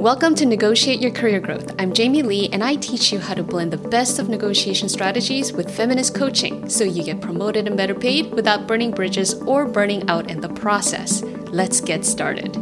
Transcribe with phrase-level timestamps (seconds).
[0.00, 1.74] Welcome to Negotiate Your Career Growth.
[1.78, 5.52] I'm Jamie Lee, and I teach you how to blend the best of negotiation strategies
[5.52, 10.08] with feminist coaching so you get promoted and better paid without burning bridges or burning
[10.08, 11.20] out in the process.
[11.52, 12.56] Let's get started.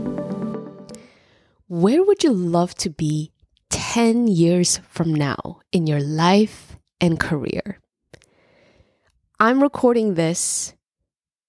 [1.69, 3.31] Where would you love to be
[3.71, 7.79] 10 years from now in your life and career?
[9.39, 10.75] I'm recording this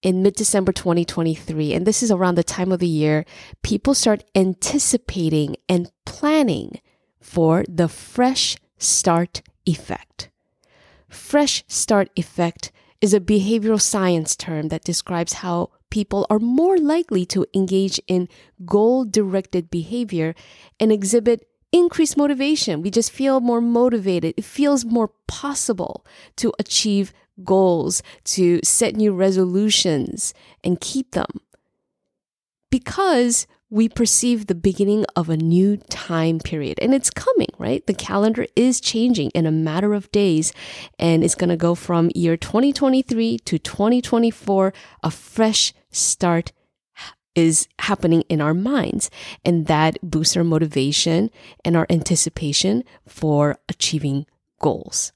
[0.02, 3.24] in mid December 2023, and this is around the time of the year
[3.62, 6.80] people start anticipating and planning
[7.20, 10.30] for the fresh start effect.
[11.08, 17.26] Fresh start effect is a behavioral science term that describes how people are more likely
[17.26, 18.28] to engage in
[18.64, 20.34] goal directed behavior
[20.78, 22.82] and exhibit increased motivation.
[22.82, 24.34] We just feel more motivated.
[24.36, 26.04] It feels more possible
[26.36, 27.12] to achieve
[27.44, 31.40] goals, to set new resolutions and keep them.
[32.70, 37.86] Because we perceive the beginning of a new time period and it's coming, right?
[37.86, 40.52] The calendar is changing in a matter of days
[40.98, 44.72] and it's going to go from year 2023 to 2024.
[45.04, 46.52] A fresh start
[47.36, 49.08] is happening in our minds
[49.44, 51.30] and that boosts our motivation
[51.64, 54.26] and our anticipation for achieving
[54.60, 55.12] goals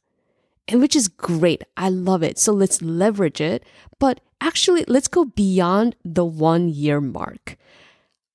[0.69, 1.63] and which is great.
[1.77, 2.39] I love it.
[2.39, 3.65] So let's leverage it.
[3.99, 7.57] But actually, let's go beyond the one year mark.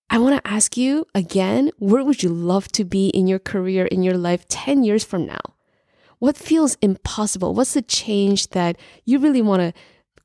[0.09, 3.85] I want to ask you again, where would you love to be in your career,
[3.85, 5.41] in your life 10 years from now?
[6.17, 7.53] What feels impossible?
[7.53, 9.73] What's the change that you really want to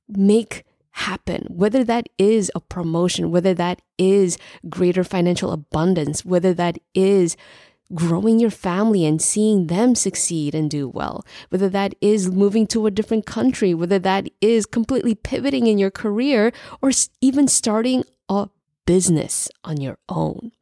[0.09, 1.47] make happen?
[1.51, 4.39] Whether that is a promotion, whether that is
[4.69, 7.37] greater financial abundance, whether that is
[7.93, 12.87] growing your family and seeing them succeed and do well, whether that is moving to
[12.87, 18.49] a different country, whether that is completely pivoting in your career or even starting a
[18.87, 20.53] business on your own.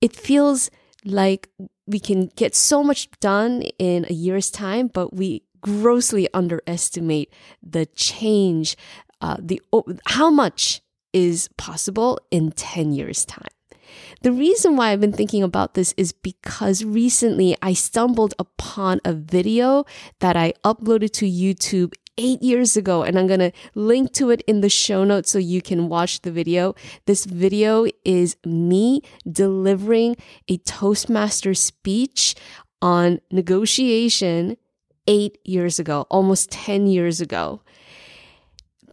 [0.00, 0.70] It feels
[1.04, 1.48] like
[1.86, 7.86] we can get so much done in a year's time, but we grossly underestimate the
[7.86, 8.76] change,
[9.20, 9.60] uh, the
[10.06, 13.53] how much is possible in 10 years time.
[14.22, 19.12] The reason why I've been thinking about this is because recently I stumbled upon a
[19.12, 19.84] video
[20.20, 24.60] that I uploaded to YouTube eight years ago, and I'm to link to it in
[24.60, 26.74] the show notes so you can watch the video.
[27.06, 30.16] This video is me delivering
[30.48, 32.34] a Toastmaster speech
[32.80, 34.56] on negotiation
[35.06, 37.60] eight years ago, almost 10 years ago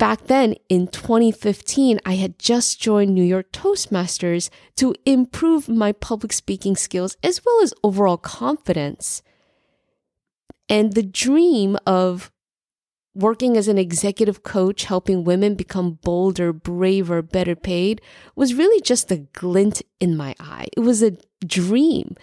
[0.01, 6.33] back then in 2015, I had just joined New York Toastmasters to improve my public
[6.33, 9.21] speaking skills as well as overall confidence.
[10.67, 12.31] And the dream of
[13.13, 18.01] working as an executive coach, helping women become bolder, braver, better paid
[18.35, 20.65] was really just a glint in my eye.
[20.75, 22.15] It was a dream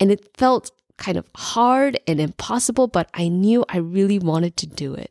[0.00, 4.66] and it felt kind of hard and impossible, but I knew I really wanted to
[4.66, 5.10] do it.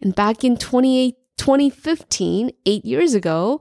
[0.00, 3.60] And back in 2018, 2015, eight years ago,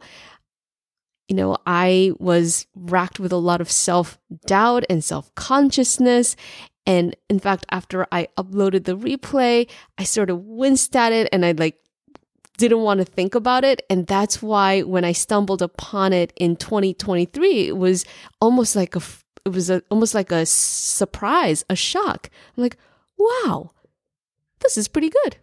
[1.27, 6.35] you know, I was racked with a lot of self doubt and self consciousness.
[6.85, 11.43] And in fact, after I uploaded the replay, I sort of winced at it and
[11.43, 11.79] I like
[12.59, 13.81] didn't want to think about it.
[13.89, 18.05] And that's why when I stumbled upon it in 2023, it was
[18.39, 19.01] almost like a,
[19.43, 22.29] it was a, almost like a surprise, a shock.
[22.55, 22.77] I'm like,
[23.17, 23.71] wow,
[24.59, 25.37] this is pretty good.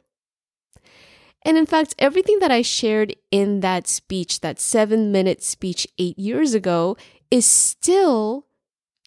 [1.49, 6.19] And in fact, everything that I shared in that speech, that seven minute speech eight
[6.19, 6.95] years ago,
[7.31, 8.45] is still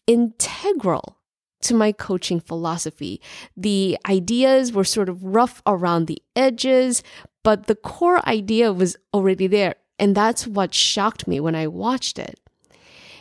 [0.08, 1.18] integral
[1.60, 3.20] to my coaching philosophy.
[3.56, 7.04] The ideas were sort of rough around the edges,
[7.44, 9.76] but the core idea was already there.
[10.00, 12.40] And that's what shocked me when I watched it.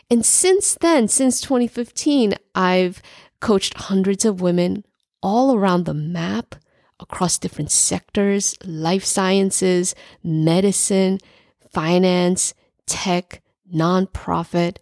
[0.09, 3.03] And since then, since 2015, I've
[3.39, 4.83] coached hundreds of women
[5.21, 6.55] all around the map
[7.01, 11.19] across different sectors life sciences, medicine,
[11.73, 12.53] finance,
[12.85, 13.41] tech,
[13.73, 14.77] nonprofit.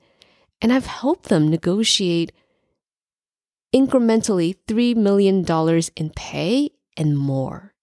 [0.61, 2.31] And I've helped them negotiate
[3.73, 5.45] incrementally $3 million
[5.95, 7.73] in pay and more.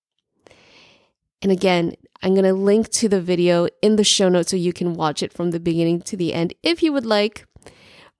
[1.42, 4.72] And again, I'm going to link to the video in the show notes so you
[4.72, 7.46] can watch it from the beginning to the end if you would like.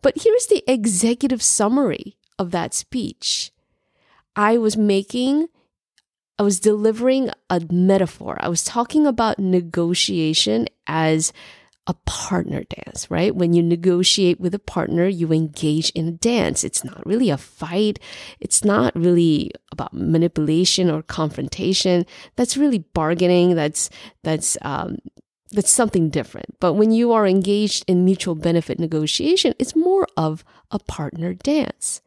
[0.03, 3.51] But here's the executive summary of that speech.
[4.37, 5.49] I was making
[6.39, 8.37] I was delivering a metaphor.
[8.41, 11.33] I was talking about negotiation as
[11.87, 13.35] a partner dance, right?
[13.35, 16.65] When you negotiate with a partner, you engage in a dance.
[16.65, 18.01] It's not really a fight.
[18.41, 22.05] It's not really about manipulation or confrontation.
[22.35, 23.55] That's really bargaining.
[23.55, 23.89] That's,
[24.25, 24.97] that's, um,
[25.53, 26.59] that's something different.
[26.59, 32.03] But when you are engaged in mutual benefit negotiation, it's more of a partner dance.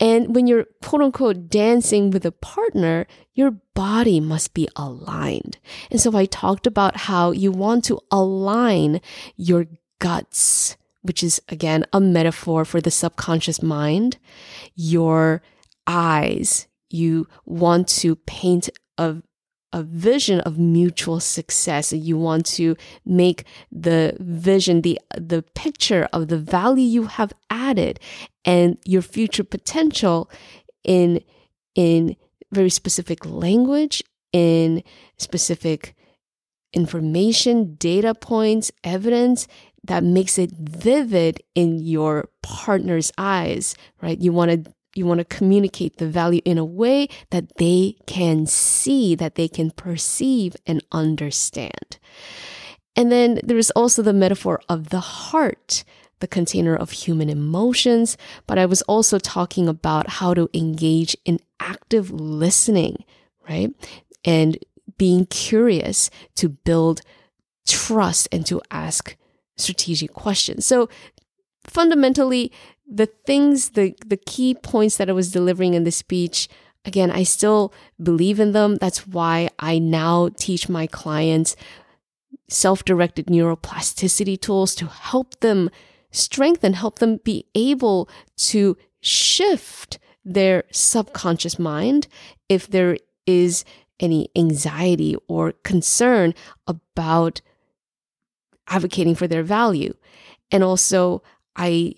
[0.00, 5.58] And when you're quote unquote dancing with a partner, your body must be aligned.
[5.90, 9.00] And so I talked about how you want to align
[9.36, 9.66] your
[10.00, 14.18] guts, which is again a metaphor for the subconscious mind,
[14.74, 15.42] your
[15.86, 16.66] eyes.
[16.90, 18.68] You want to paint
[18.98, 19.16] a
[19.74, 21.92] a vision of mutual success.
[21.92, 27.98] You want to make the vision, the, the picture of the value you have added
[28.44, 30.30] and your future potential
[30.84, 31.20] in,
[31.74, 32.14] in
[32.52, 34.00] very specific language,
[34.32, 34.84] in
[35.16, 35.96] specific
[36.72, 39.48] information, data points, evidence
[39.82, 44.20] that makes it vivid in your partner's eyes, right?
[44.20, 48.46] You want to you want to communicate the value in a way that they can
[48.46, 51.98] see, that they can perceive and understand.
[52.96, 55.84] And then there is also the metaphor of the heart,
[56.20, 58.16] the container of human emotions.
[58.46, 63.04] But I was also talking about how to engage in active listening,
[63.48, 63.70] right?
[64.24, 64.58] And
[64.96, 67.02] being curious to build
[67.66, 69.16] trust and to ask
[69.56, 70.66] strategic questions.
[70.66, 70.88] So
[71.66, 72.52] fundamentally,
[72.90, 76.48] the things, the, the key points that I was delivering in the speech,
[76.84, 77.72] again, I still
[78.02, 78.76] believe in them.
[78.76, 81.56] That's why I now teach my clients
[82.48, 85.70] self directed neuroplasticity tools to help them
[86.10, 92.06] strengthen, help them be able to shift their subconscious mind
[92.48, 92.96] if there
[93.26, 93.64] is
[94.00, 96.34] any anxiety or concern
[96.66, 97.40] about
[98.68, 99.94] advocating for their value.
[100.50, 101.22] And also,
[101.56, 101.94] I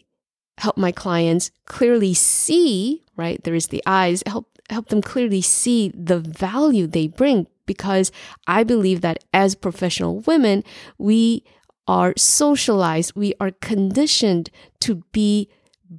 [0.58, 3.42] help my clients clearly see, right?
[3.42, 8.10] There is the eyes, help help them clearly see the value they bring because
[8.46, 10.64] I believe that as professional women,
[10.98, 11.44] we
[11.86, 14.50] are socialized, we are conditioned
[14.80, 15.48] to be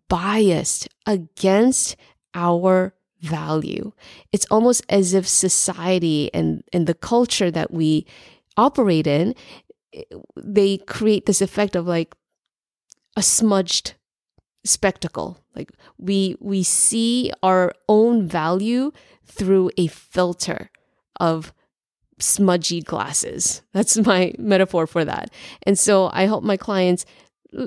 [0.10, 1.96] biased against
[2.34, 3.94] our value.
[4.32, 8.06] It's almost as if society and, and the culture that we
[8.58, 9.34] operate in,
[9.94, 10.04] eh,
[10.36, 12.16] they create this effect of like
[13.18, 13.96] a smudged
[14.64, 15.38] spectacle.
[15.56, 18.92] Like we we see our own value
[19.26, 20.70] through a filter
[21.20, 21.52] of
[22.20, 23.64] smudgy glasses.
[23.74, 25.32] That's my metaphor for that.
[25.64, 27.06] And so I help my clients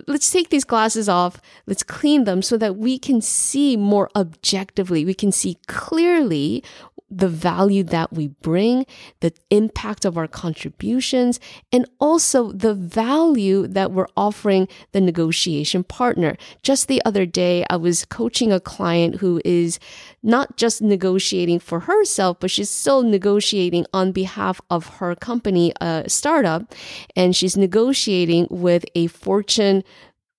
[0.07, 5.05] let's take these glasses off, let's clean them so that we can see more objectively.
[5.05, 6.63] We can see clearly
[7.11, 8.87] the value that we bring,
[9.21, 11.41] the impact of our contributions,
[11.73, 16.37] and also the value that we're offering the negotiation partner.
[16.63, 19.79] Just the other day, I was coaching a client who is
[20.23, 26.05] not just negotiating for herself, but she's still negotiating on behalf of her company, a
[26.07, 26.75] startup,
[27.17, 29.83] and she's negotiating with a Fortune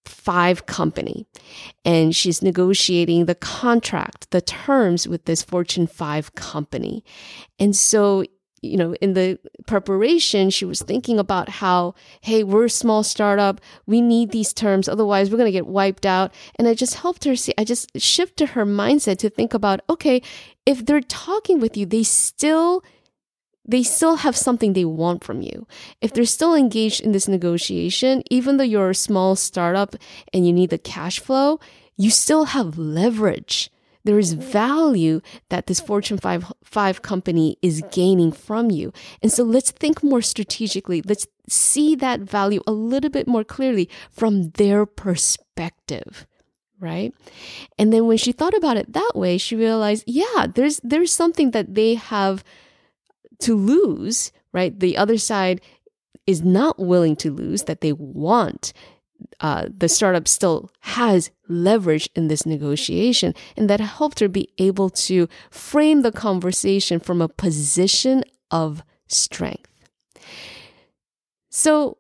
[0.06, 1.26] five company
[1.86, 7.04] and she's negotiating the contract, the terms with this Fortune 5 company.
[7.60, 8.24] And so,
[8.62, 13.60] you know, in the preparation, she was thinking about how, hey, we're a small startup.
[13.88, 14.88] We need these terms.
[14.88, 16.34] Otherwise, we're going to get wiped out.
[16.56, 20.22] And I just helped her see, I just shifted her mindset to think about, okay,
[20.66, 22.84] if they're talking with you, they still
[23.66, 25.68] they still have something they want from you.
[26.02, 29.96] If they're still engaged in this negotiation, even though you're a small startup
[30.34, 31.60] and you need the cash flow,
[31.96, 33.70] you still have leverage.
[34.04, 34.40] There is mm.
[34.40, 38.92] value that this Fortune 5, 5 company is gaining from you.
[39.22, 41.04] And so let's think more strategically.
[41.06, 46.26] Let's see that value a little bit more clearly from their perspective
[46.80, 47.14] right
[47.78, 51.52] and then when she thought about it that way she realized yeah there's there's something
[51.52, 52.44] that they have
[53.42, 54.78] to lose, right?
[54.80, 55.62] The other side
[56.28, 58.74] is not willing to lose, that they want.
[59.40, 64.90] Uh, the startup still has leverage in this negotiation, and that helped her be able
[64.90, 69.70] to frame the conversation from a position of strength.
[71.50, 71.98] So,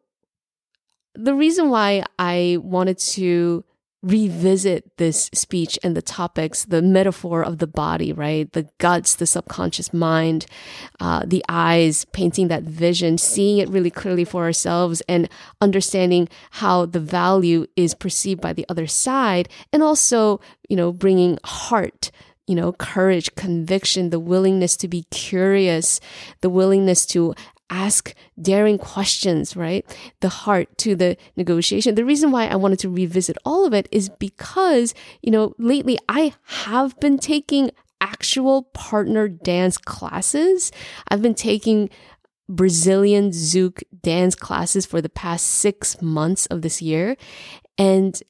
[1.13, 3.65] the reason why I wanted to
[4.03, 8.51] revisit this speech and the topics, the metaphor of the body, right?
[8.51, 10.48] The guts, the subconscious mind,
[11.00, 15.29] uh, the eyes, painting that vision, seeing it really clearly for ourselves and
[15.62, 19.50] understanding how the value is perceived by the other side.
[19.72, 22.12] And also, you know, bringing heart
[22.48, 26.01] you know, courage, conviction, the willingness to be curious,
[26.41, 27.34] the willingness to
[27.72, 29.84] ask daring questions, right?
[30.20, 31.96] The heart to the negotiation.
[31.96, 35.98] The reason why I wanted to revisit all of it is because, you know, lately
[36.08, 40.72] I have been taking actual partner dance classes.
[41.08, 41.90] I've been taking
[42.50, 47.16] Brazilian Zouk dance classes for the past six months of this year.
[47.78, 48.22] And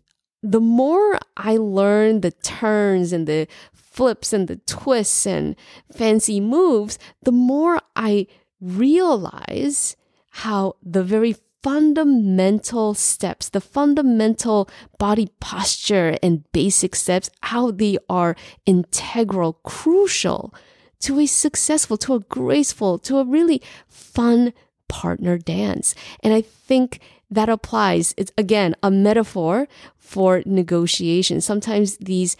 [0.44, 5.56] the more I learn the turns and the flips and the twists and
[5.92, 8.28] fancy moves, the more I
[8.62, 9.96] realize
[10.32, 18.36] how the very fundamental steps, the fundamental body posture and basic steps, how they are
[18.66, 20.54] integral, crucial
[21.00, 24.54] to a successful, to a graceful, to a really fun
[24.88, 25.96] partner dance.
[26.24, 27.00] And I think
[27.30, 28.14] that applies.
[28.18, 31.42] It's again a metaphor for negotiation.
[31.42, 32.36] Sometimes these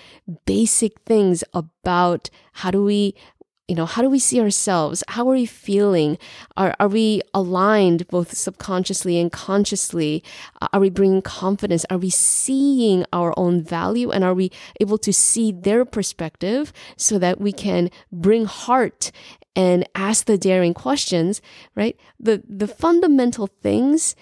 [0.46, 3.16] basic things about how do we
[3.68, 5.04] you know how do we see ourselves?
[5.08, 6.18] How are we feeling?
[6.58, 10.24] Are, are we aligned both subconsciously and consciously?
[10.62, 11.86] Uh, are we bringing confidence?
[11.90, 14.12] Are we seeing our own value?
[14.12, 19.12] And are we able to see their perspective so that we can bring heart
[19.56, 21.42] and ask the daring questions
[21.76, 21.98] right?
[22.20, 24.16] The the fundamental things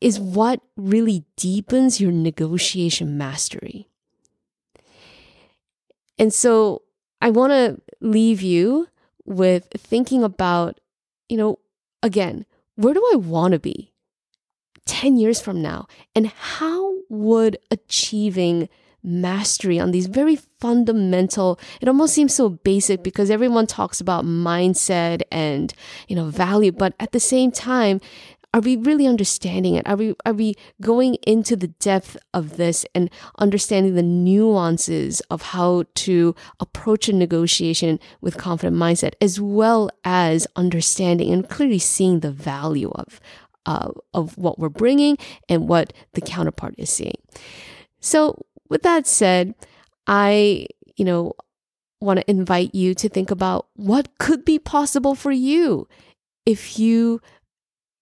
[0.00, 3.88] is what really deepens your negotiation mastery.
[6.18, 6.82] And so
[7.20, 8.88] I want to leave you
[9.24, 10.80] with thinking about,
[11.28, 11.58] you know,
[12.02, 13.92] again, where do I want to be
[14.86, 15.86] 10 years from now?
[16.14, 18.68] And how would achieving
[19.02, 25.22] mastery on these very fundamental it almost seems so basic because everyone talks about mindset
[25.30, 25.72] and
[26.08, 28.00] you know value but at the same time
[28.54, 29.86] are we really understanding it?
[29.86, 35.42] Are we are we going into the depth of this and understanding the nuances of
[35.42, 42.20] how to approach a negotiation with confident mindset, as well as understanding and clearly seeing
[42.20, 43.20] the value of
[43.66, 47.18] uh, of what we're bringing and what the counterpart is seeing.
[48.00, 49.54] So, with that said,
[50.06, 51.34] I you know
[52.00, 55.86] want to invite you to think about what could be possible for you
[56.46, 57.20] if you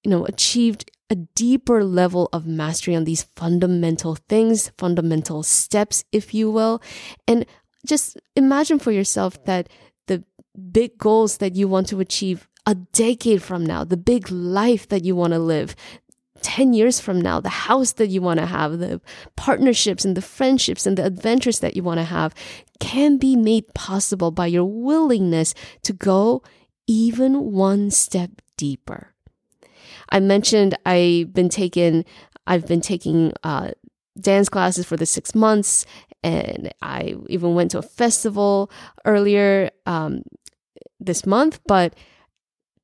[0.07, 6.33] you know, achieved a deeper level of mastery on these fundamental things, fundamental steps, if
[6.33, 6.81] you will.
[7.27, 7.45] And
[7.85, 9.69] just imagine for yourself that
[10.07, 10.23] the
[10.71, 15.05] big goals that you want to achieve a decade from now, the big life that
[15.05, 15.75] you want to live,
[16.43, 19.01] 10 years from now, the house that you want to have, the
[19.35, 22.33] partnerships and the friendships and the adventures that you want to have
[22.79, 26.45] can be made possible by your willingness to go
[26.87, 29.15] even one step deeper.
[30.11, 32.04] I mentioned I've been taking
[32.47, 33.73] I've been taking uh,
[34.21, 35.85] dance classes for the six months,
[36.23, 38.71] and I even went to a festival
[39.04, 40.23] earlier um,
[41.00, 41.61] this month.
[41.66, 41.95] But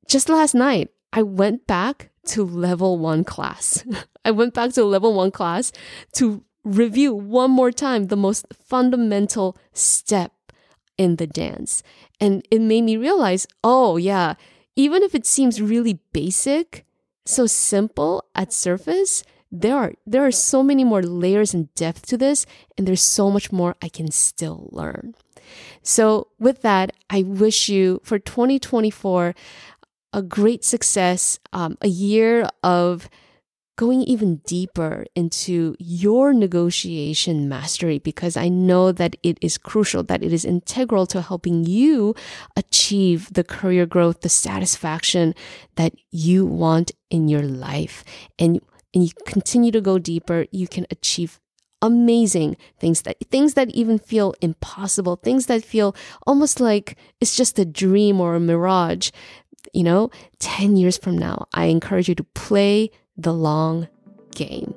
[0.07, 3.83] just last night, I went back to level one class.
[4.25, 5.71] I went back to level one class
[6.13, 10.31] to review one more time the most fundamental step
[10.97, 11.83] in the dance.
[12.19, 14.35] And it made me realize oh, yeah,
[14.75, 16.85] even if it seems really basic,
[17.25, 22.17] so simple at surface, there are there are so many more layers and depth to
[22.17, 22.45] this,
[22.77, 25.13] and there's so much more I can still learn.
[25.83, 29.35] So with that, I wish you for 2024
[30.13, 33.09] a great success, um, a year of
[33.75, 40.23] going even deeper into your negotiation mastery because I know that it is crucial, that
[40.23, 42.13] it is integral to helping you
[42.55, 45.33] achieve the career growth, the satisfaction
[45.75, 48.03] that you want in your life.
[48.37, 48.61] And,
[48.93, 51.39] and you continue to go deeper, you can achieve
[51.81, 55.93] amazing things that things that even feel impossible, things that feel
[56.25, 59.11] almost like it's just a dream or a mirage.
[59.73, 63.87] You know, 10 years from now, I encourage you to play the long
[64.35, 64.73] game.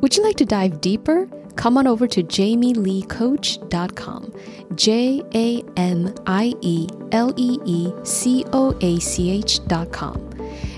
[0.00, 1.28] Would you like to dive deeper?
[1.56, 4.34] Come on over to jamieleecoach.com.
[4.74, 10.30] J A M I E L E E C O A C H.com.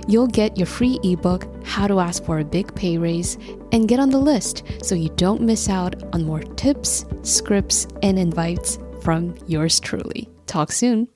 [0.06, 3.36] You'll get your free ebook, How to Ask for a Big Pay Raise,
[3.72, 8.18] and get on the list so you don't miss out on more tips, scripts, and
[8.18, 10.30] invites from yours truly.
[10.46, 11.08] Talk soon.